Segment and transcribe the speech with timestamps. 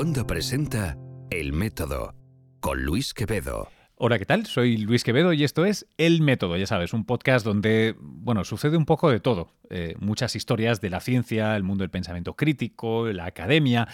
[0.00, 0.96] Wanda presenta
[1.28, 2.14] El Método
[2.60, 3.68] con Luis Quevedo.
[3.96, 4.46] Hola, ¿qué tal?
[4.46, 8.78] Soy Luis Quevedo y esto es El Método, ya sabes, un podcast donde, bueno, sucede
[8.78, 9.52] un poco de todo.
[9.68, 13.88] Eh, muchas historias de la ciencia, el mundo del pensamiento crítico, la academia,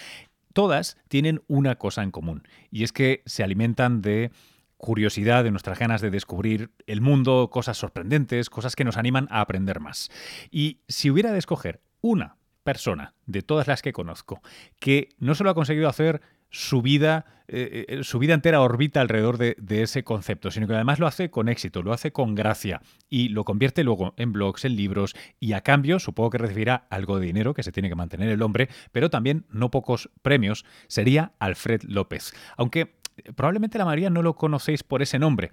[0.53, 4.30] todas tienen una cosa en común y es que se alimentan de
[4.77, 9.41] curiosidad, de nuestras ganas de descubrir el mundo, cosas sorprendentes, cosas que nos animan a
[9.41, 10.09] aprender más.
[10.52, 12.36] Y si hubiera de escoger una
[12.67, 14.43] persona de todas las que conozco
[14.79, 19.39] que no solo ha conseguido hacer su vida, eh, eh, su vida entera orbita alrededor
[19.39, 23.29] de, ese concepto, sino que además lo hace con éxito, lo hace con gracia y
[23.29, 27.26] lo convierte luego en blogs, en libros y a cambio supongo que recibirá algo de
[27.26, 31.82] dinero que se tiene que mantener el hombre, pero también no pocos premios, sería Alfred
[31.85, 32.33] López.
[32.56, 35.53] Aunque eh, probablemente la mayoría no lo conocéis por ese nombre.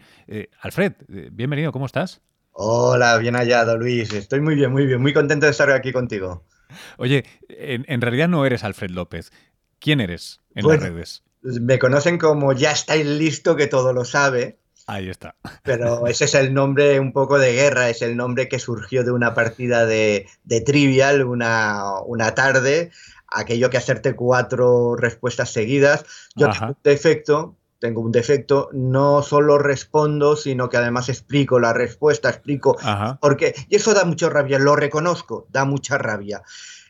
[0.62, 0.94] Alfred,
[1.32, 2.22] bienvenido, ¿cómo estás?
[2.54, 4.14] Hola, bien hallado, Luis.
[4.14, 6.44] Estoy muy bien, muy bien, muy contento de estar aquí contigo.
[6.98, 9.32] Oye, en, realidad no eres Alfred López.
[9.80, 11.24] ¿Quién eres en las redes?
[11.42, 14.58] Me conocen como ya estáis listo que todo lo sabe.
[14.88, 15.36] Ahí está.
[15.64, 19.12] Pero ese es el nombre un poco de guerra, es el nombre que surgió de
[19.12, 20.28] una partida de,
[20.66, 22.92] Trivial una, una, tarde,
[23.28, 26.06] aquello que hacerte cuatro respuestas seguidas.
[26.36, 31.74] Yo tengo un defecto, tengo un defecto, no solo respondo, sino que además explico la
[31.74, 32.78] respuesta, explico
[33.20, 36.44] porque Y eso da mucha rabia, lo reconozco, da mucha rabia.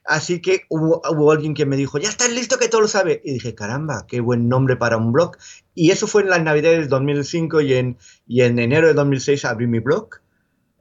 [0.06, 3.24] Así que hubo, hubo, alguien que me dijo, ya estás listo que todo lo sabe.
[3.26, 5.36] Y dije, caramba, qué buen nombre para un blog.
[5.74, 9.46] Y eso fue en las navidades del 2005 y en, y en enero de 2006
[9.46, 10.10] abrí mi blog.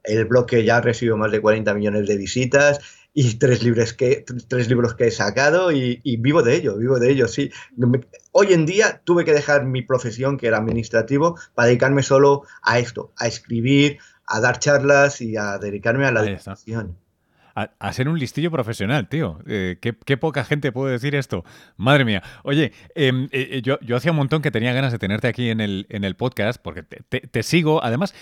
[0.03, 2.81] El blog que ya ha recibido más de 40 millones de visitas
[3.13, 7.11] y tres libros que, tres libros que he sacado y, vivo de ello, vivo de
[7.11, 7.51] ello, sí.
[8.31, 12.79] Hoy en día tuve que dejar mi profesión, que era administrativo, para dedicarme solo a
[12.79, 16.97] esto, a escribir, a dar charlas y a dedicarme a la educación
[17.55, 19.39] a, ser un listillo profesional, tío.
[19.47, 21.43] Eh, ¿qué, poca gente puede decir esto.
[21.77, 22.23] Madre mía.
[22.43, 25.49] Oye, em, eh, eh, yo, yo hacía un montón que tenía ganas de tenerte aquí
[25.49, 27.83] en el, en el podcast, porque te, sigo.
[27.83, 28.15] Además,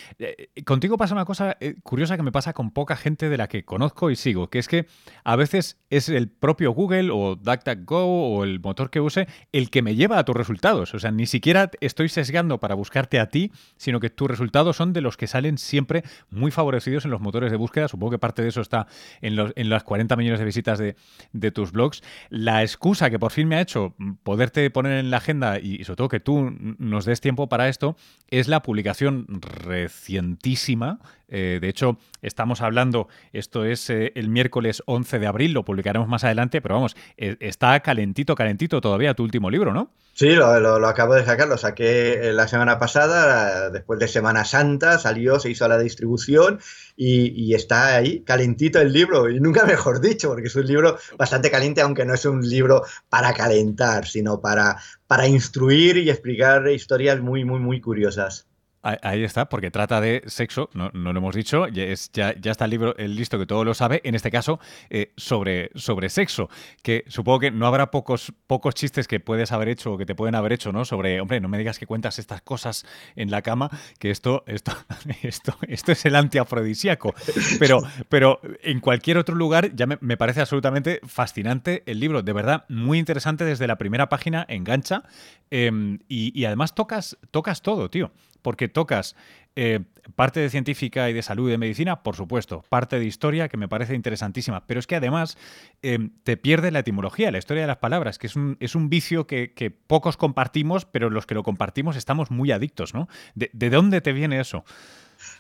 [0.66, 4.10] contigo pasa una cosa curiosa que me pasa con poca gente de la que conozco
[4.10, 4.88] y sigo, que es que
[5.24, 9.82] a veces es el propio Google o DuckDuckGo o el motor que use el que
[9.82, 10.94] me lleva a tus resultados.
[10.94, 14.94] O sea, ni siquiera estoy sesgando para buscarte a ti, sino que tus resultados son
[14.94, 17.88] de los que salen siempre muy favorecidos en los motores de búsqueda.
[17.88, 18.88] Supongo que parte de eso está
[19.22, 22.02] en, los, en las 40 millones de visitas de, tus blogs.
[22.30, 25.98] La excusa que por fin me ha hecho poderte poner en la agenda y, sobre
[25.98, 27.96] todo que tú nos des tiempo para esto
[28.30, 31.00] es la publicación recientísima.
[31.32, 36.08] Eh, de hecho, estamos hablando, esto es eh, el miércoles 11 de abril, lo publicaremos
[36.10, 39.90] más adelante, pero vamos, eh, está calentito, calentito todavía tu último libro, ¿no?
[40.14, 40.46] Sí, lo,
[40.88, 45.66] acabo de sacar, lo saqué la semana pasada, después de Semana Santa, salió, se hizo
[45.70, 46.60] la distribución
[46.98, 51.50] y, está ahí, calentito el libro, y nunca mejor dicho, porque es un libro bastante
[51.50, 54.76] caliente, aunque no es un libro para calentar, sino para,
[55.08, 58.51] para instruir y explicar historias muy, muy, muy curiosas.
[58.84, 62.66] Ahí está, porque trata de sexo, no, lo hemos dicho, ya, es, ya, ya, está
[62.66, 64.60] el libro el listo que todo lo sabe, en este caso
[64.90, 66.50] eh, sobre, sobre sexo,
[66.82, 70.16] que supongo que no habrá pocos, pocos chistes que puedes haber hecho o que te
[70.16, 70.84] pueden haber hecho, ¿no?
[70.84, 72.84] Sobre, hombre, no me digas que cuentas estas cosas
[73.16, 74.72] en la cama, que esto, esto,
[75.22, 77.14] esto, esto es el antiafrodisíaco.
[77.60, 82.66] Pero, pero en cualquier otro lugar ya me, parece absolutamente fascinante el libro, de verdad,
[82.68, 85.04] muy interesante desde la primera página, engancha,
[85.52, 89.16] em, y, y además tocas, tocas todo, tío porque tocas
[89.56, 89.82] eh,
[90.16, 93.58] parte de científica y de salud y de medicina, por supuesto, parte de historia que
[93.58, 95.38] me parece interesantísima, pero es que además
[95.82, 98.90] eh, te pierde la etimología, la historia de las palabras, que es un, es un
[98.90, 103.08] vicio que, pocos compartimos, pero los que lo compartimos estamos muy adictos, ¿no?
[103.36, 104.64] de dónde te viene eso?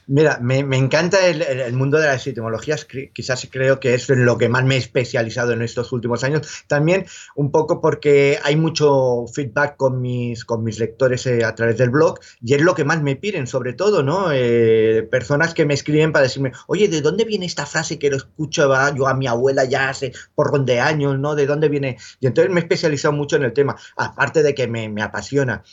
[0.07, 4.65] Mira, me, encanta el, mundo de las etimologías, quizás creo que es lo que más
[4.65, 6.65] me he especializado en estos últimos años.
[6.67, 7.05] También
[7.35, 11.91] un poco porque hay mucho feedback con mis, con mis lectores eh, a través del
[11.91, 14.31] blog y es lo que más me piden, sobre todo, ¿no?
[14.33, 18.17] Eh, personas que me escriben para decirme, oye, ¿de dónde viene esta frase que lo
[18.17, 21.35] escucho yo a mi abuela ya hace por de años, ¿no?
[21.35, 21.97] ¿De dónde viene?
[22.19, 25.63] Y entonces me he especializado mucho en el tema, aparte de que me, me apasiona.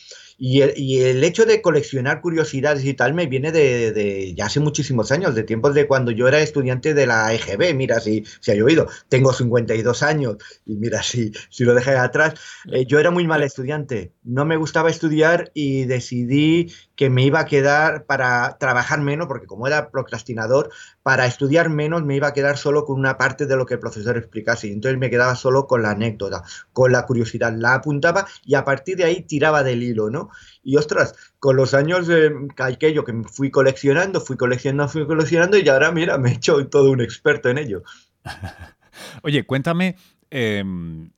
[0.40, 5.35] Y el, hecho de coleccionar curiosidades y tal me viene de, ya hace muchísimos años,
[5.35, 7.75] de tiempos de cuando yo era estudiante de la EGB.
[7.75, 12.35] Mira, si, si ha oído, tengo 52 años y mira, si, si lo dejé atrás,
[12.73, 14.12] eh, yo era muy mal estudiante.
[14.28, 19.46] No me gustaba estudiar y decidí que me iba a quedar para trabajar menos, porque
[19.46, 20.70] como era procrastinador,
[21.02, 23.80] para estudiar menos me iba a quedar solo con una parte de lo que el
[23.80, 24.69] profesor explicase.
[24.69, 26.42] Y entonces me quedaba solo con la anécdota,
[26.75, 27.54] con la curiosidad.
[27.56, 30.28] La apuntaba y a partir de ahí tiraba del hilo, ¿no?
[30.62, 35.66] Y ostras, con los años de aquello que fui coleccionando, fui coleccionando, fui coleccionando y
[35.70, 37.82] ahora, mira, me he hecho todo un experto en ello.
[39.22, 39.96] Oye, cuéntame
[40.30, 41.10] em,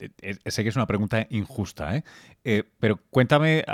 [0.47, 2.03] sé que es una pregunta injusta,
[2.79, 3.65] pero cuéntame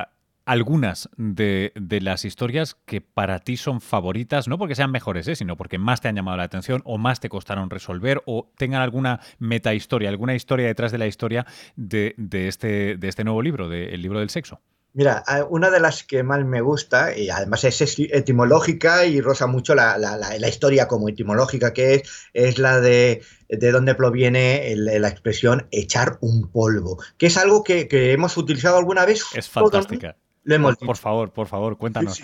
[0.47, 5.35] algunas de, las historias que para ti son favoritas, no porque sean mejores, ¿eh?
[5.35, 8.81] sino porque más te han llamado la atención o más te costaron resolver o tengan
[8.81, 14.00] alguna metahistoria, alguna historia detrás de la historia de, este, de este nuevo libro, del
[14.00, 14.61] libro del sexo.
[14.97, 19.75] Mira, una de las que más me gusta, y además es etimológica y rosa mucho
[19.75, 22.03] la, historia como etimológica que es,
[22.33, 27.89] es la de de dónde proviene la expresión echar un polvo, que es algo que,
[27.89, 29.23] que hemos utilizado alguna vez.
[29.35, 30.17] Es fantástica
[30.81, 32.21] por, favor, por favor, cuéntanos.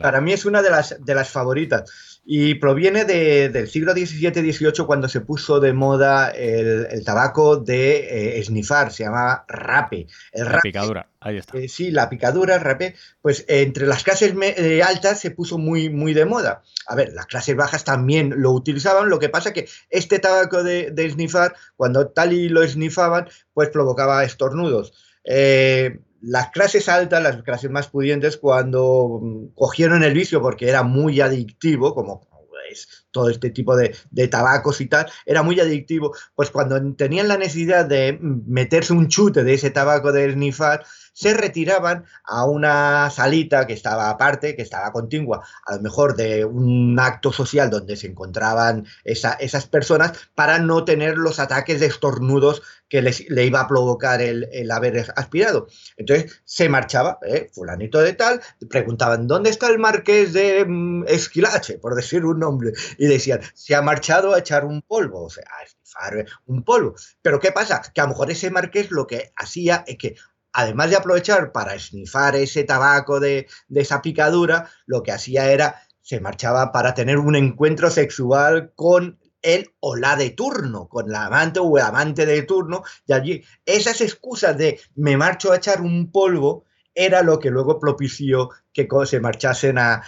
[0.00, 5.08] Para mí es una de las, de las favoritas y proviene del siglo XVII-XVIII cuando
[5.08, 10.08] se puso de moda el, tabaco de eh, se llamaba rape.
[10.32, 11.56] la picadura, ahí está.
[11.56, 15.88] Eh, sí, la picadura, el rape, pues entre las clases eh, altas se puso muy,
[15.88, 16.62] muy de moda.
[16.88, 20.90] A ver, las clases bajas también lo utilizaban, lo que pasa que este tabaco de,
[20.90, 24.92] de snifar, cuando tal y lo snifaban, pues provocaba estornudos.
[25.26, 30.82] Eh, las clases altas, las clases más pudientes, cuando mm, cogieron el vicio porque era
[30.82, 32.26] muy adictivo, como
[32.70, 33.94] es todo este tipo de,
[34.28, 39.44] tabacos y tal, era muy adictivo, pues cuando tenían la necesidad de meterse un chute
[39.44, 40.84] de ese tabaco de snifar,
[41.16, 46.44] se retiraban a una salita que estaba aparte, que estaba contigua, a lo mejor de
[46.44, 52.60] un acto social donde se encontraban esas personas, para no tener los ataques de estornudos
[52.90, 55.68] que les, le iba a provocar el, haber aspirado.
[55.96, 57.48] Entonces se marchaba, ¿eh?
[57.50, 61.78] fulanito de tal, preguntaban, ¿dónde está el marqués de mm, Esquilache?
[61.78, 62.72] Por decir un nombre.
[62.98, 66.94] Y decían, se ha marchado a echar un polvo, o sea, a estifar un polvo.
[67.22, 67.80] Pero ¿qué pasa?
[67.94, 70.16] Que a lo mejor ese marqués lo que hacía es que
[70.56, 76.18] además de aprovechar para esnifar ese tabaco de, esa picadura, lo que hacía era se
[76.18, 81.60] marchaba para tener un encuentro sexual con él o la de turno, con la amante
[81.60, 86.10] o el amante de turno, y allí esas excusas de me marcho a echar un
[86.10, 86.64] polvo
[86.94, 90.02] era lo que luego propició que se marchasen a,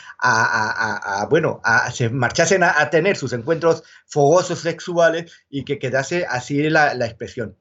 [1.28, 1.60] bueno,
[1.92, 7.54] se marchasen a, tener sus encuentros fogosos sexuales y que quedase así la expresión.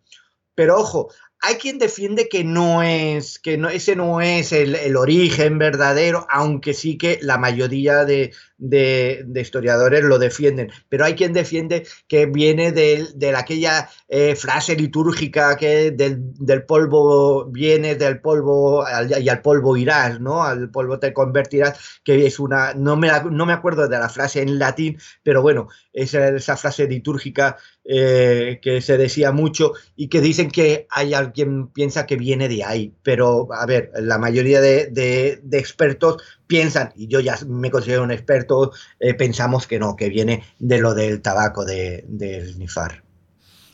[0.57, 1.09] Pero ojo,
[1.41, 6.73] hay quien defiende que no es, que no, ese no es el, origen verdadero, aunque
[6.73, 10.71] sí que la mayoría de, historiadores lo defienden.
[10.89, 17.95] Pero hay quien defiende que viene de, aquella eh, frase litúrgica que del, polvo viene,
[17.95, 18.85] del polvo
[19.19, 20.43] y al polvo irás, ¿no?
[20.43, 24.41] Al polvo te convertirás, que es una, no me, no me acuerdo de la frase
[24.41, 27.57] en latín, pero bueno, esa, esa frase litúrgica
[27.89, 32.61] eh, que se decía mucho y que dicen que hay alguien piensa que viene de
[32.65, 38.11] ahí, pero a ver, la mayoría de, expertos piensan, y yo ya me considero un
[38.11, 43.06] experto, eh, pensamos que no, que viene de lo del tabaco de, del nifar.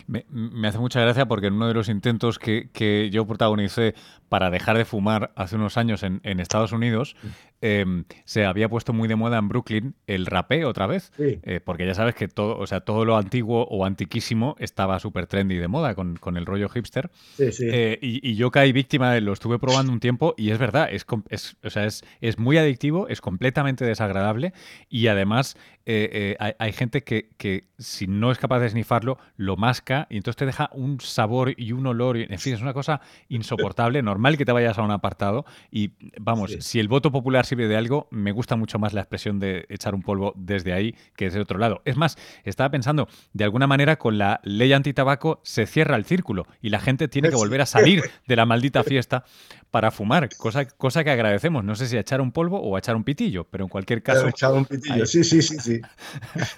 [0.07, 3.95] Me, hace mucha gracia porque en uno de los intentos que, yo protagonicé
[4.29, 7.15] para dejar de fumar hace unos años en, Estados Unidos,
[7.61, 11.11] em, se había puesto muy de moda en Brooklyn el rapé otra vez.
[11.19, 15.27] Eh, porque ya sabes que todo, o sea, todo lo antiguo o antiquísimo estaba súper
[15.27, 17.09] trendy de moda con, el rollo hipster.
[17.39, 21.05] Eh, y, yo caí víctima, de, lo estuve probando un tiempo y es verdad, es,
[21.63, 24.53] o sea, es, es muy adictivo, es completamente desagradable
[24.89, 29.57] y además eh, hay, hay, gente que, que, si no es capaz de snifarlo, lo
[29.57, 32.17] masca y entonces te deja un sabor y un olor.
[32.17, 34.01] en fin, es una cosa insoportable.
[34.01, 35.45] Normal que te vayas a un apartado.
[35.71, 39.39] Y vamos, si el voto popular sirve de algo, me gusta mucho más la expresión
[39.39, 41.81] de echar un polvo desde ahí que desde otro lado.
[41.85, 46.47] Es más, estaba pensando, de alguna manera con la ley antitabaco se cierra el círculo
[46.61, 49.25] y la gente tiene que volver a salir de la maldita fiesta
[49.71, 51.63] para fumar, cosa, cosa que agradecemos.
[51.63, 54.03] No sé si a echar un polvo o a echar un pitillo, pero en cualquier
[54.03, 54.27] caso.
[54.27, 55.72] echar un pitillo, sí, sí, sí, sí.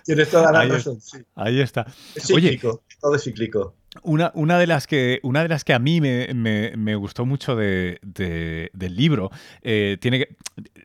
[0.06, 1.00] Tienes toda la razón.
[1.36, 1.86] Ahí está.
[2.16, 3.76] Es cíclico, todo es cíclico.
[4.04, 7.56] Una, una, de las que, una de las que a mí me, me, gustó mucho
[7.56, 9.32] de, del libro
[9.62, 10.36] eh, tiene, que,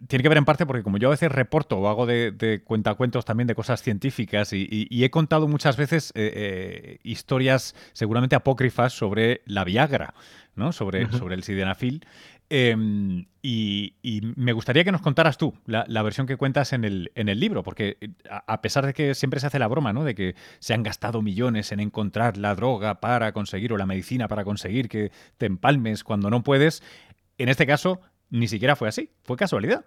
[0.07, 2.63] tiene que ver en parte porque como yo a veces reporto o hago de, de
[2.63, 8.93] cuentacuentos también de cosas científicas y, he contado muchas veces eh, eh, historias seguramente apócrifas
[8.93, 10.15] sobre la Viagra,
[10.55, 10.73] ¿no?
[10.73, 12.07] sobre, sobre el sildenafil.
[12.53, 13.95] Em, y,
[14.35, 17.63] me gustaría que nos contaras tú la, versión que cuentas en el, en el libro,
[17.63, 20.03] porque eh, a, pesar de que siempre se hace la broma, ¿no?
[20.03, 24.27] De que se han gastado millones en encontrar la droga para conseguir o la medicina
[24.27, 26.83] para conseguir que te empalmes cuando no puedes,
[27.39, 29.85] en este caso ni siquiera fue así, fue casualidad.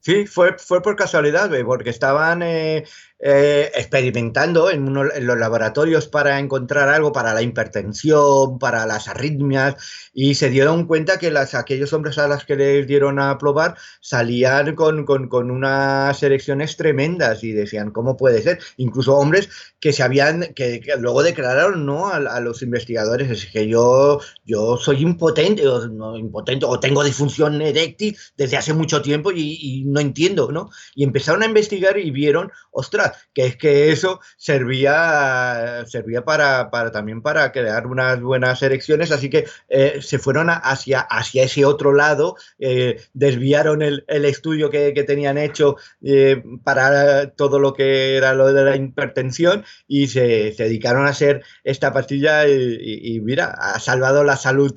[0.00, 2.84] Sí, fue, fue por casualidad, porque estaban eh,
[3.22, 9.74] eh, experimentando en, en, los laboratorios para encontrar algo para la hipertensión, para las arritmias,
[10.14, 13.76] y se dieron cuenta que las, aquellos hombres a los que les dieron a probar
[14.00, 18.58] salían con, con, con unas erecciones tremendas y decían, ¿cómo puede ser?
[18.78, 22.08] Incluso hombres que se habían, que, luego declararon ¿no?
[22.08, 27.60] A, los investigadores, es que yo, yo soy impotente o, no, impotente, o tengo disfunción
[27.60, 30.70] eréctil desde hace mucho tiempo y, y no entiendo, ¿no?
[30.94, 36.90] Y empezaron a investigar y vieron, ostras, que es que eso servía, servía para, para
[36.90, 41.92] también para crear unas buenas elecciones, así que eh, se fueron hacia, hacia ese otro
[41.92, 48.52] lado, eh, desviaron el, estudio que, tenían hecho eh, para todo lo que era lo
[48.52, 53.80] de la hipertensión y se, se dedicaron a hacer esta pastilla y, y, mira, ha
[53.80, 54.72] salvado la salud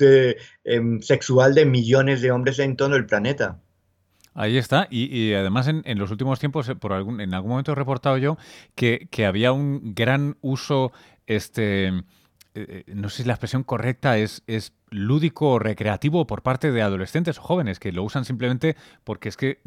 [0.63, 3.62] em, sexual de millones de hombres en todo el planeta.
[4.33, 4.87] Ahí está.
[4.89, 8.37] Y, además en, los últimos tiempos, eh, por algún, en algún momento he reportado yo
[8.75, 10.91] que, había un gran uso,
[11.27, 12.03] este, eh,
[12.55, 16.81] eh, no sé si la expresión correcta es, es lúdico o recreativo por parte de
[16.81, 19.59] adolescentes o jóvenes que lo usan simplemente porque es que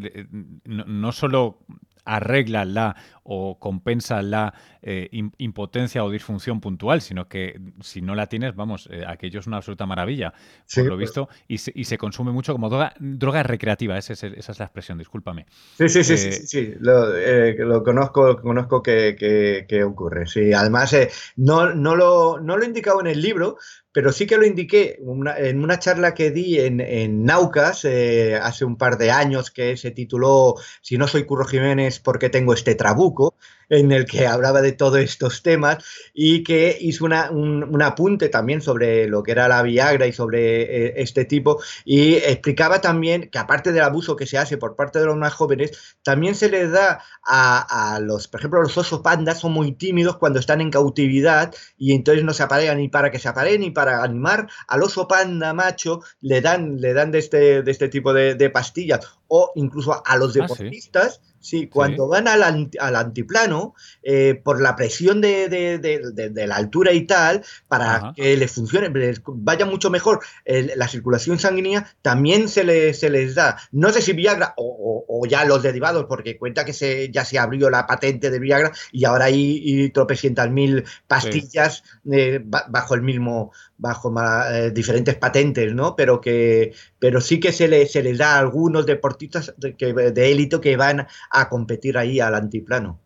[0.64, 1.58] no, no solo
[2.06, 8.28] arregla la o compensa la eh, impotencia o disfunción puntual, sino que si no la
[8.28, 10.32] tienes, vamos, eh, aquello es una absoluta maravilla,
[10.72, 14.12] por lo pues visto, y se, y se, consume mucho como droga, droga recreativa, esa
[14.12, 15.46] es, esa es, la expresión, discúlpame.
[15.76, 17.08] Sí, sí, sí, eh, sí, sí, lo,
[17.66, 20.28] lo, conozco, conozco que, que, que, ocurre.
[20.28, 20.96] Sí, además,
[21.34, 23.56] no, no, lo, no lo he indicado en el libro,
[23.96, 25.00] pero sí que lo indiqué
[25.38, 30.56] en una charla que di en, Naucas hace un par de años que se tituló
[30.82, 33.36] Si no soy Curro Jiménez, ¿por qué tengo este trabuco?
[33.68, 38.60] En el que hablaba de todos estos temas y que hizo una, un, apunte también
[38.60, 43.38] sobre lo que era la Viagra y sobre eh, este tipo y explicaba también que
[43.38, 46.70] aparte del abuso que se hace por parte de los más jóvenes, también se les
[46.70, 51.54] da a, los, por ejemplo, los osos pandas son muy tímidos cuando están en cautividad
[51.76, 55.08] y entonces no se aparean ni para que se apareen ni para animar al oso
[55.08, 60.02] panda macho le dan, le dan de, este, de este tipo de, pastillas o incluso
[60.04, 61.20] a los ah, deportistas.
[61.46, 66.92] Sí, cuando van al, al antiplano, eh, por la presión de, de, de, la altura
[66.92, 72.64] y tal, para que les funcione, les vaya mucho mejor la circulación sanguínea, también se,
[72.64, 73.58] les, se les da.
[73.70, 77.38] No sé si Viagra o, o, ya los derivados, porque cuenta que se, ya se
[77.38, 83.02] abrió la patente de Viagra y ahora hay, hay tropecientas mil pastillas eh, bajo el
[83.02, 84.14] mismo, bajo
[84.50, 85.96] eh, diferentes patentes, ¿no?
[85.96, 89.74] Pero que, pero sí que se, le, se les da a algunos deportistas de,
[90.12, 93.00] de élite que van a competir ahí al antiplano.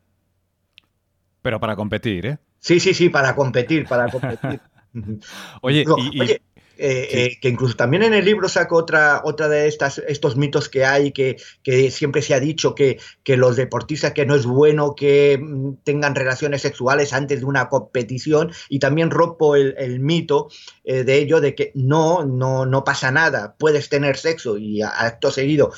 [1.42, 2.38] Pero para competir, ¿eh?
[2.58, 4.60] Sí, sí, sí, para competir, para competir.
[5.62, 6.42] oye, y, oye
[6.82, 10.70] eh, eh, que incluso también en el libro saco otra, otra de estas, estos mitos
[10.70, 14.46] que hay, que, que siempre se ha dicho que, que, los deportistas que no es
[14.46, 18.50] bueno que mm, tengan relaciones sexuales antes de una competición.
[18.70, 20.48] Y también rompo el, el mito
[20.82, 25.30] eh, de ello de que no, no, no pasa nada, puedes tener sexo y acto
[25.30, 25.72] seguido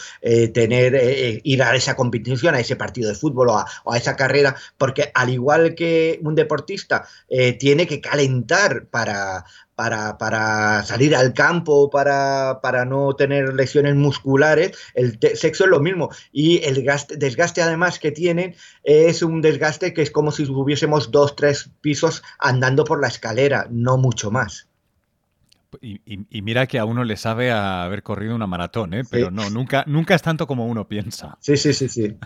[0.54, 4.14] tener, ir a esa competición, a ese partido de fútbol o a, o a esa
[4.14, 7.09] carrera, porque al igual que un deportista
[7.59, 9.44] tiene que calentar para,
[9.82, 15.80] para, para, salir al campo, para, para, no tener lesiones musculares, el sexo es lo
[15.80, 16.08] mismo.
[16.30, 16.86] Y el
[17.18, 22.22] desgaste además que tienen es un desgaste que es como si hubiésemos dos, tres pisos
[22.38, 24.68] andando por la escalera, no mucho más.
[25.81, 29.02] Y, mira que a uno le sabe a haber corrido una maratón, ¿eh?
[29.09, 31.38] pero no, nunca, nunca es tanto como uno piensa.
[31.41, 32.17] Sí, sí, sí, sí.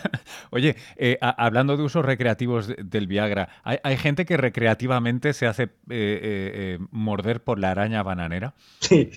[0.50, 5.68] Oye, eh, hablando de usos recreativos del Viagra, ¿hay, gente que recreativamente se hace eh,
[5.88, 8.54] eh, morder por la araña bananera?
[8.80, 9.10] Sí.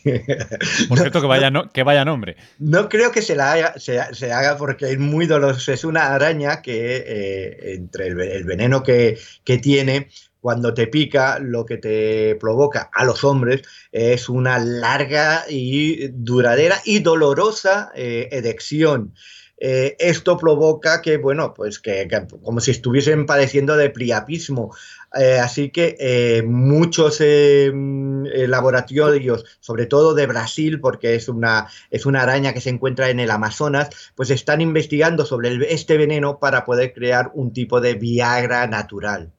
[0.87, 2.35] Por cierto, que vaya, no, que vaya nombre.
[2.59, 5.71] No creo que se la haga, se, haga porque es muy doloroso.
[5.71, 10.09] Es una araña que entre el, veneno que, que tiene
[10.41, 16.77] cuando te pica, lo que te provoca a los hombres es una larga y duradera
[16.85, 19.13] y dolorosa eh, erección.
[19.61, 22.07] Eh, esto provoca que, bueno, pues que,
[22.41, 24.73] como si estuviesen padeciendo de priapismo.
[25.19, 32.53] Eh, así que muchos laboratorios, sobre todo de Brasil, porque es una, es una araña
[32.53, 37.31] que se encuentra en el Amazonas, pues están investigando sobre este veneno para poder crear
[37.33, 39.33] un tipo de Viagra natural.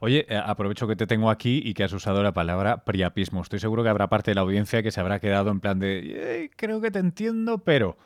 [0.00, 3.42] Oye, eh, aprovecho que te tengo aquí y que has usado la palabra priapismo.
[3.42, 6.50] Estoy seguro que habrá parte de la audiencia que se habrá quedado en plan de,
[6.56, 7.98] creo que te entiendo, pero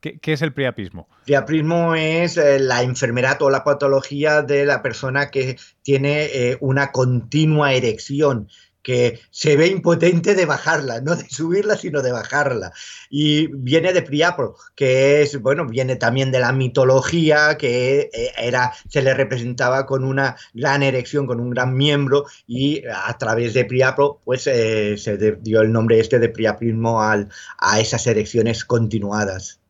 [0.00, 1.08] ¿qué, es el priapismo?
[1.24, 6.92] Priapismo es eh, la enfermedad o la patología de la persona que tiene eh, una
[6.92, 8.48] continua erección
[8.82, 12.72] que se ve impotente de bajarla, no de subirla, sino de bajarla.
[13.10, 18.72] Y viene de Priapro, que es, bueno, viene también de la mitología, que eh, era,
[18.88, 23.64] se le representaba con una gran erección, con un gran miembro, y a través de
[23.64, 29.60] Priapro, pues eh, se dio el nombre este de priaprismo al, a esas erecciones continuadas.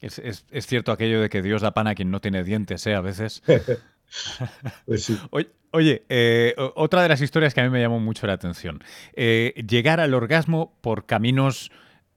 [0.00, 2.94] Es, es, cierto aquello de que Dios da pan a quien no tiene dientes, ¿eh?
[2.94, 3.42] A veces.
[4.86, 5.12] pues.
[5.70, 8.82] Oye, eh, otra de las historias que a mí me llamó mucho la atención.
[9.12, 11.70] Eh, llegar al orgasmo por caminos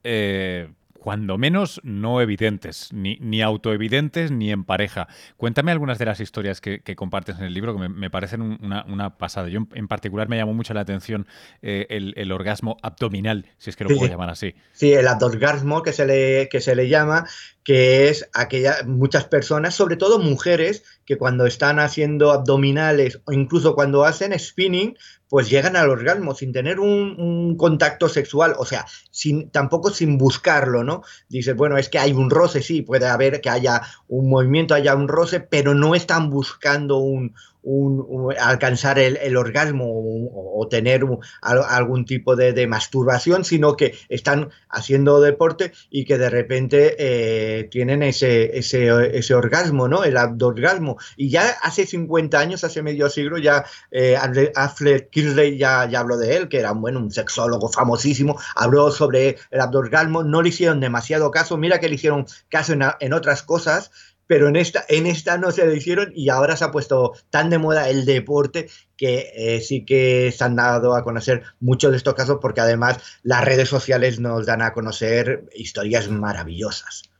[0.03, 0.69] eh,
[1.01, 5.07] cuando menos no evidentes, ni, ni autoevidentes ni en pareja.
[5.35, 9.47] Cuéntame algunas de las historias que, compartes en el libro que me, parecen una, pasada.
[9.47, 11.25] Yo en particular me llamó mucho la atención
[11.63, 14.53] eh, el, orgasmo abdominal, si es que lo puedo llamar así.
[14.73, 17.25] Sí, el abdorgasmo que se le, que se le llama,
[17.63, 23.73] que es aquella, muchas personas, sobre todo mujeres, que cuando están haciendo abdominales o incluso
[23.73, 24.95] cuando hacen spinning,
[25.31, 30.83] pues llegan al orgasmo sin tener un, contacto sexual, o sea, sin, tampoco sin buscarlo,
[30.83, 31.03] ¿no?
[31.29, 34.93] Dices, bueno, es que hay un roce, sí, puede haber que haya un movimiento, haya
[34.93, 37.33] un roce, pero no están buscando un,
[38.39, 41.05] alcanzar el, orgasmo o, tener
[41.41, 48.03] algún tipo de, masturbación, sino que están haciendo deporte y que de repente eh, tienen
[48.03, 50.03] ese, ese, orgasmo, ¿no?
[50.03, 50.97] El abdorgasmo.
[51.17, 54.17] Y ya hace 50 años, hace medio siglo, ya eh,
[54.55, 55.11] Affleck
[55.57, 60.23] ya, ya habló de él, que era bueno, un sexólogo famosísimo, habló sobre el abdorgasmo,
[60.23, 63.91] no le hicieron demasiado caso, mira que le hicieron caso en otras cosas,
[64.31, 67.49] pero en esta, en esta no se lo hicieron y ahora se ha puesto tan
[67.49, 71.97] de moda el deporte que eh, sí que se han dado a conocer muchos de
[71.97, 77.11] estos casos porque además las redes sociales nos dan a conocer historias maravillosas.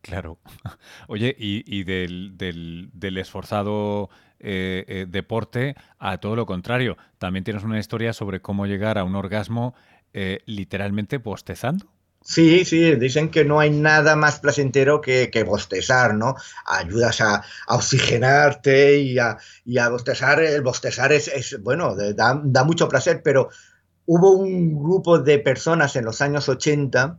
[0.00, 0.38] Claro.
[1.08, 4.08] Oye, y, del, esforzado
[4.38, 9.02] eh, eh, deporte a todo lo contrario, también tienes una historia sobre cómo llegar a
[9.02, 9.74] un orgasmo
[10.46, 11.90] literalmente postezando.
[12.22, 16.34] Sí, sí, dicen que no hay nada más placentero que, bostezar, ¿no?
[16.66, 19.38] Ayudas a, oxigenarte y a,
[19.88, 20.40] bostezar.
[20.40, 23.48] El bostezar es, bueno, da, da, mucho placer, pero
[24.06, 27.18] hubo un grupo de personas en los años 80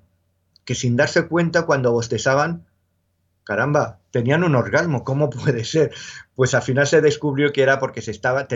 [0.65, 2.67] que sin darse cuenta cuando bostezaban
[3.43, 5.91] caramba, tenían un orgasmo, ¿cómo puede ser?
[6.36, 8.48] Pues al final se descubrió que era porque se estaba,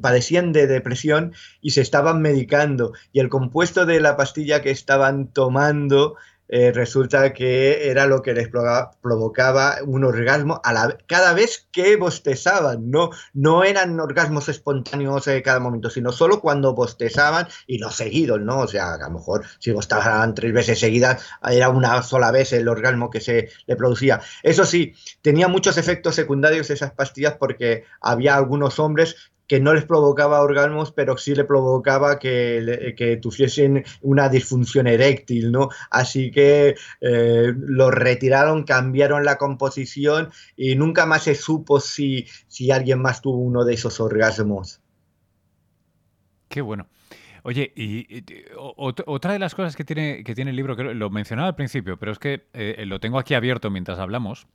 [0.00, 5.28] padecían de depresión y se estaban medicando y el compuesto de la pastilla que estaban
[5.28, 6.16] tomando
[6.52, 11.94] eh, resulta que era lo que les provocaba un orgasmo a la, cada vez que
[11.94, 12.90] bostezaban.
[12.90, 18.40] No, no eran orgasmos espontáneos de cada momento, sino solo cuando bostezaban y no seguidos,
[18.40, 18.58] ¿no?
[18.58, 22.66] O sea, a lo mejor si bostezaban tres veces seguidas, era una sola vez el
[22.66, 24.20] orgasmo que se le producía.
[24.42, 29.84] Eso sí, tenía muchos efectos secundarios esas pastillas porque había algunos hombres que no les
[29.84, 35.70] provocaba orgasmos, pero sí le provocaba que, que tuviesen una disfunción eréctil, ¿no?
[35.90, 42.70] Así que eh, lo retiraron, cambiaron la composición y nunca más se supo si, si
[42.70, 44.80] alguien más tuvo uno de esos orgasmos.
[46.48, 46.86] Qué bueno.
[47.42, 48.22] Oye, y,
[48.56, 51.98] otra de las cosas que tiene, que tiene el libro, que lo mencionaba al principio,
[51.98, 54.46] pero es que eh, lo tengo aquí abierto mientras hablamos,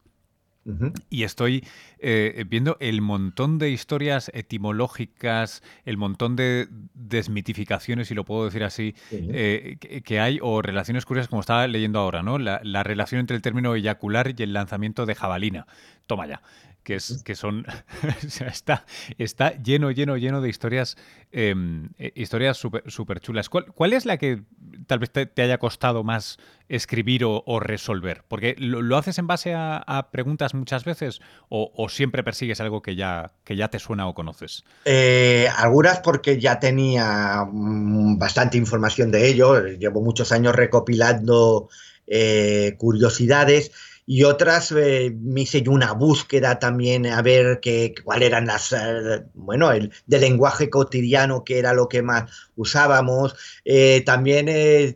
[1.10, 1.64] y estoy
[2.00, 8.64] eh, viendo el montón de historias etimológicas, el montón de desmitificaciones, si lo puedo decir
[8.64, 12.40] así, eh, que, hay, o relaciones curiosas, como estaba leyendo ahora, ¿no?
[12.40, 15.68] La, la, relación entre el término eyacular y el lanzamiento de jabalina.
[16.08, 16.42] Toma ya
[16.86, 17.66] que, es, que son.
[18.48, 18.86] está,
[19.18, 20.96] está lleno, lleno, lleno de historias
[21.32, 23.50] em, eh, historias súper super chulas.
[23.50, 24.44] ¿Cuál, es la que
[24.88, 26.38] tal vez te, haya costado más
[26.70, 28.24] escribir o, resolver?
[28.28, 33.32] Porque lo, haces en base a, preguntas muchas veces o, siempre persigues algo que ya,
[33.44, 34.64] que ya te suena o conoces?
[34.86, 39.60] Eh, algunas porque ya tenía mm, bastante información de ello.
[39.66, 41.68] Llevo muchos años recopilando
[42.06, 43.72] eh, curiosidades
[44.08, 48.72] y otras eh, me hice yo una búsqueda también a ver qué, cuál eran las,
[48.72, 53.36] eh, bueno, el de lenguaje cotidiano, que era lo que más usábamos.
[53.66, 54.46] Eh, también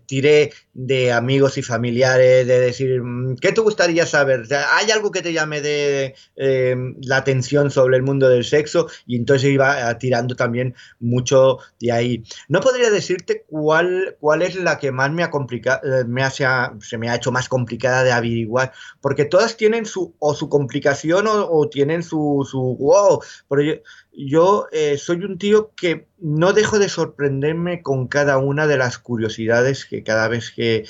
[0.06, 4.44] tiré de amigos y familiares, de decir, mm, ¿qué te gustaría saber?
[4.74, 8.88] ¿Hay algo que te llame de la atención sobre el mundo del sexo?
[9.08, 12.24] Y entonces iba tirando también mucho de ahí.
[12.48, 16.46] No podría decirte cuál, cuál es la que más me ha complicado, me hace,
[16.82, 21.26] se me ha hecho más complicada de averiguar, porque todas tienen su, o su complicación
[21.28, 23.82] o, tienen su, su, wow, pero
[24.12, 28.98] yo, eh, soy un tío que no dejo de sorprenderme con cada una de las
[28.98, 30.86] curiosidades que cada vez que,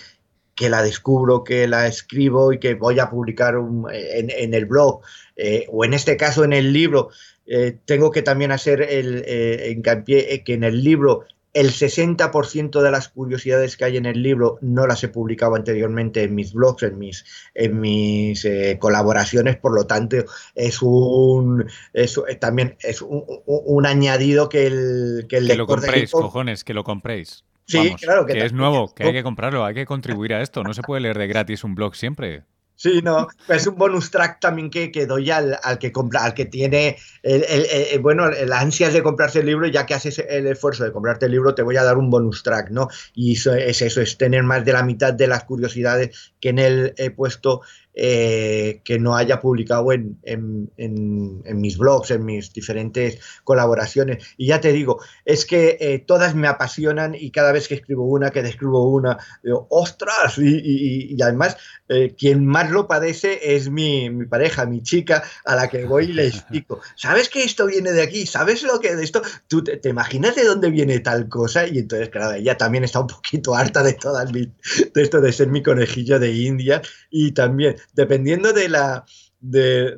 [0.55, 5.01] que la descubro, que la escribo y que voy a publicar en, en, el blog,
[5.35, 7.09] eh, o en este caso en el libro,
[7.45, 9.23] eh, tengo que también hacer el
[9.71, 14.57] hincapié que en el libro el 60% de las curiosidades que hay en el libro
[14.61, 19.73] no las he publicado anteriormente en mis blogs, en mis, en mis eh, colaboraciones, por
[19.73, 20.17] lo tanto
[20.55, 26.11] es un es, eh, también es un, añadido que el que, el que lo compréis,
[26.11, 27.43] cojones, que lo compréis.
[27.65, 30.63] Sí, claro que, que es nuevo, que hay que comprarlo, hay que contribuir a esto.
[30.63, 32.43] No se puede leer de gratis un blog siempre.
[32.81, 36.33] Sí, no, es un bonus track también que, que doy al, al, que compra, al
[36.33, 40.47] que tiene el, el, bueno, las ansias de comprarse el libro, ya que haces el
[40.47, 42.87] esfuerzo de comprarte el libro, te voy a dar un bonus track, ¿no?
[43.13, 46.59] Y eso es eso, es tener más de la mitad de las curiosidades que en
[46.59, 47.63] él he puesto
[48.01, 54.23] eh, que no haya publicado en, mis blogs, en mis diferentes colaboraciones.
[54.37, 58.05] Y ya te digo, es que eh, todas me apasionan y cada vez que escribo
[58.05, 60.37] una, que describo una, digo, ¡ostras!
[60.37, 61.57] Y, además,
[61.89, 66.13] eh, quien más lo padece es mi, pareja, mi chica, a la que voy y
[66.13, 68.25] le explico, ¿sabes que esto viene de aquí?
[68.25, 69.21] ¿Sabes lo que de esto?
[69.49, 71.67] ¿Tú te, imaginas de dónde viene tal cosa?
[71.67, 74.51] Y entonces, claro, ella también está un poquito harta de todas de
[74.95, 79.05] esto de ser mi conejillo de India y también dependiendo de la,
[79.39, 79.95] de,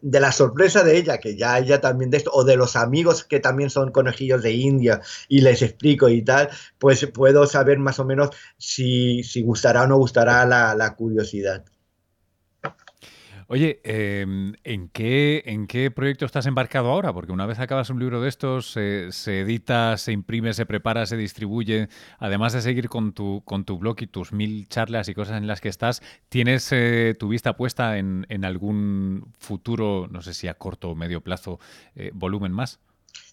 [0.00, 3.24] de, la sorpresa de ella, que ya ella también de esto, o de los amigos
[3.24, 7.98] que también son conejillos de India y les explico y tal, pues puedo saber más
[7.98, 11.64] o menos si, si gustará o no gustará la, la curiosidad.
[13.52, 17.12] Oye, em, ¿en, qué, ¿en qué proyecto estás embarcado ahora?
[17.12, 21.16] Porque una vez acabas un libro de estos, se edita, se imprime, se prepara, se
[21.16, 21.88] distribuye.
[22.20, 25.48] Además de seguir con tu, con tu blog y tus mil charlas y cosas en
[25.48, 30.54] las que estás, ¿tienes eh, tu vista puesta en, algún futuro, no sé si a
[30.54, 31.58] corto o medio plazo,
[31.96, 32.78] eh, volumen más?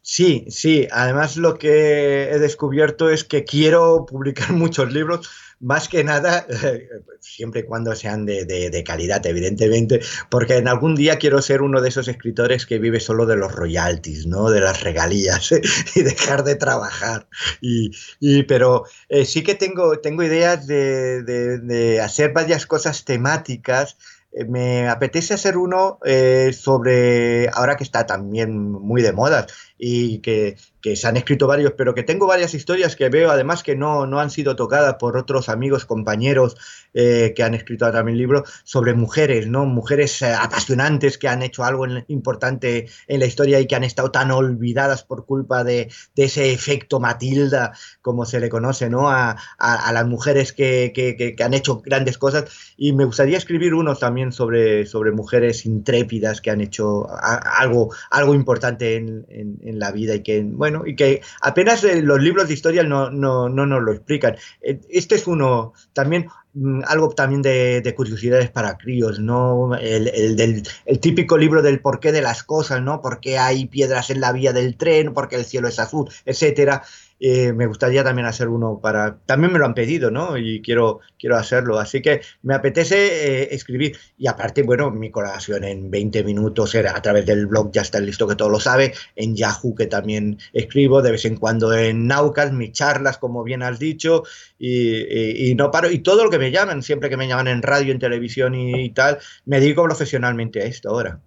[0.02, 0.88] Sí, sí.
[0.90, 6.46] Además lo que he descubierto es que quiero publicar muchos libros más que nada,
[7.20, 11.90] siempre y cuando sean de, calidad, evidentemente, porque en algún día quiero ser uno de
[11.90, 14.50] esos escritores que vive solo de los royalties, ¿no?
[14.50, 15.52] De las regalías
[15.96, 17.28] y dejar de trabajar.
[17.62, 23.98] Y, pero eh, sí que tengo, tengo ideas de, de hacer varias cosas temáticas
[24.38, 30.20] eh, me apetece hacer uno eh, sobre, ahora que está también muy de moda y
[30.20, 33.76] que, que, se han escrito varios, pero que tengo varias historias que veo además que
[33.76, 36.56] no, no han sido tocadas por otros amigos, compañeros
[36.94, 39.66] eh, que han escrito también libros sobre mujeres, ¿no?
[39.66, 44.32] Mujeres apasionantes que han hecho algo importante en la historia y que han estado tan
[44.32, 49.10] olvidadas por culpa de, ese efecto Matilda, como se le conoce, ¿no?
[49.10, 52.46] A, a, las mujeres que, que, que han hecho grandes cosas
[52.78, 58.36] y me gustaría escribir uno también sobre, sobre mujeres intrépidas que han hecho algo, algo
[58.36, 62.54] importante en, en, la vida y que, bueno, y que apenas eh, los libros de
[62.54, 64.36] historia no, no, no nos lo explican.
[64.62, 69.76] Eh, este es uno, también mm, algo también de, curiosidades para críos, ¿no?
[69.76, 73.02] El, el, el, típico libro del porqué de las cosas, ¿no?
[73.02, 76.10] Por qué hay piedras en la vía del tren, por qué el cielo es azul,
[76.26, 76.84] etcétera.
[77.20, 79.18] Eh, me gustaría también hacer uno para...
[79.26, 80.38] También me lo han pedido, ¿no?
[80.38, 81.80] Y quiero, quiero hacerlo.
[81.80, 83.98] Así que me apetece eh, escribir.
[84.18, 88.00] Y aparte, bueno, mi colaboración en 20 minutos era a través del blog, ya está
[88.00, 88.94] listo que todo lo sabe.
[89.16, 93.64] En Yahoo, que también escribo, de vez en cuando en Naucas, mis charlas, como bien
[93.64, 94.24] has dicho.
[94.60, 95.90] Y, no paro.
[95.90, 98.90] Y todo lo que me llaman, siempre que me llaman en radio, en televisión y
[98.92, 101.20] tal, me dedico profesionalmente a esto ahora.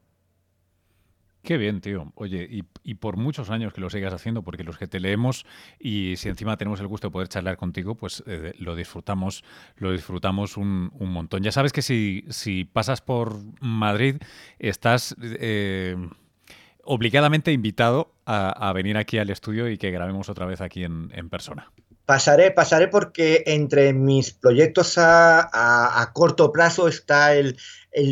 [1.42, 2.12] Qué bien, tío.
[2.16, 2.48] Oye,
[2.84, 5.46] y, por muchos años que lo sigas haciendo, porque los que te leemos
[5.78, 9.42] y si encima tenemos el gusto de poder charlar contigo, pues eh, lo disfrutamos,
[9.76, 11.42] lo disfrutamos un, montón.
[11.42, 14.16] Ya sabes que si, si pasas por Madrid,
[14.58, 15.96] estás eh,
[16.84, 21.72] obligadamente invitado a, venir aquí al estudio y que grabemos otra vez aquí en persona.
[22.10, 27.56] Pasaré, pasaré porque entre mis proyectos a, corto plazo está el,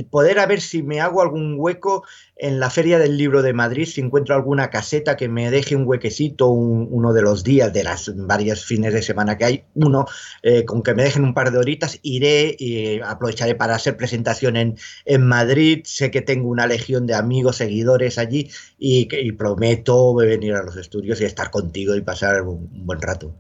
[0.09, 2.05] poder a ver si me hago algún hueco
[2.37, 5.85] en la Feria del Libro de Madrid, si encuentro alguna caseta que me deje un
[5.85, 10.07] huequecito uno de los días, de las varias fines de semana que hay, uno,
[10.45, 14.55] eh, con que me dejen un par de horitas, iré y aprovecharé para hacer presentación
[14.55, 14.77] en,
[15.19, 15.81] Madrid.
[15.87, 21.21] Sé que tengo una legión de amigos, seguidores allí y prometo venir a los estudios
[21.21, 23.35] y estar contigo y pasar un buen rato.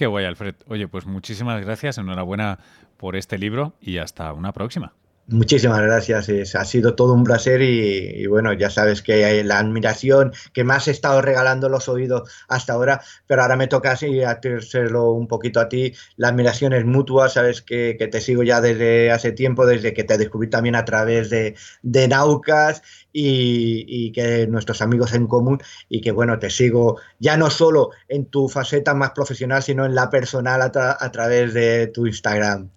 [0.00, 0.54] Qué guay, Alfred.
[0.66, 2.58] Oye, pues muchísimas gracias, enhorabuena
[2.96, 4.94] por este libro y hasta una próxima.
[5.32, 10.32] Muchísimas gracias, ha sido todo un placer y, bueno, ya sabes que hay la admiración
[10.52, 15.12] que me has estado regalando los oídos hasta ahora, pero ahora me toca así hacerlo
[15.12, 15.94] un poquito a ti.
[16.16, 20.18] La admiración es mutua, sabes que, te sigo ya desde hace tiempo, desde que te
[20.18, 26.10] descubrí también a través de, de Naucas y, que nuestros amigos en común y que
[26.10, 30.60] bueno, te sigo ya no solo en tu faceta más profesional, sino en la personal
[30.60, 32.70] a, través de tu Instagram.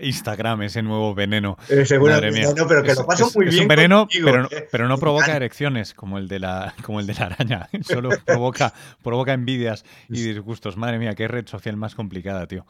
[0.00, 1.56] Instagram, ese nuevo veneno.
[1.68, 2.48] Eh, Madre mía.
[2.68, 3.56] pero que lo paso muy bien.
[3.56, 7.14] Es un veneno, pero, pero, no provoca erecciones como el de la, como el de
[7.14, 7.68] la araña.
[7.82, 10.76] Solo provoca, provoca envidias y disgustos.
[10.76, 12.66] Madre mía, qué red social más complicada, tío.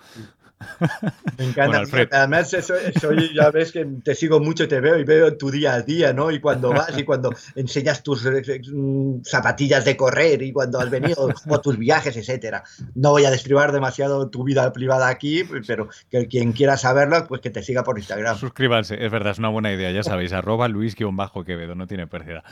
[1.38, 1.82] Me encanta.
[2.10, 5.82] Además, soy, ya ves que te sigo mucho, te veo y veo tu día a
[5.82, 6.30] día, ¿no?
[6.30, 10.90] Y cuando vas y cuando enseñas tus eh, mm, zapatillas de correr y cuando has
[10.90, 12.62] venido o tus viajes, etcétera.
[12.94, 17.40] No voy a destribar demasiado tu vida privada aquí, pero que quien quiera saberlo, pues
[17.40, 18.36] que te siga por Instagram.
[18.36, 22.42] Suscríbanse, es verdad, es una buena idea, ya sabéis, arroba Luis-Quevedo, no tiene pérdida.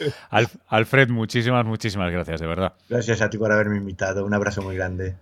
[0.68, 2.72] Alfred, muchísimas, muchísimas gracias, de verdad.
[2.88, 5.16] Gracias a ti por haberme invitado, un abrazo muy grande.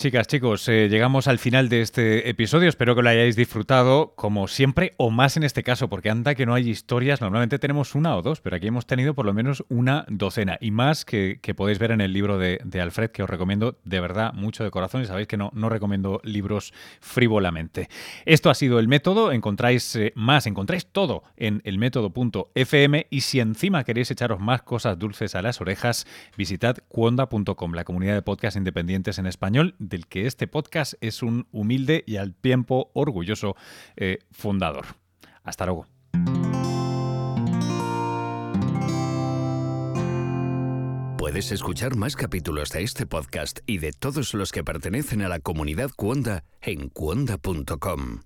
[0.00, 2.70] Chicas, chicos, eh, llegamos al final de este episodio.
[2.70, 6.46] Espero que lo hayáis disfrutado, como siempre, o más en este caso, porque anda que
[6.46, 7.20] no hay historias.
[7.20, 10.70] Normalmente tenemos una o dos, pero aquí hemos tenido por lo menos una docena y
[10.70, 14.64] más que, podéis ver en el libro de, Alfred, que os recomiendo de verdad mucho
[14.64, 15.02] de corazón.
[15.02, 17.90] Y sabéis que no, no recomiendo libros frívolamente.
[18.24, 19.32] Esto ha sido el método.
[19.32, 23.06] Encontráis eh, más, encontráis todo en elmétodo.fm.
[23.10, 26.06] Y si encima queréis echaros más cosas dulces a las orejas,
[26.38, 31.46] visitad cuonda.com, la comunidad de podcast independientes en español del que este podcast es un
[31.52, 33.56] humilde y al tiempo orgulloso
[33.96, 34.86] eh, fundador.
[35.42, 35.86] Hasta luego.
[41.18, 45.38] Puedes escuchar más capítulos de este podcast y de todos los que pertenecen a la
[45.38, 48.22] comunidad Cuonda en cuonda.com.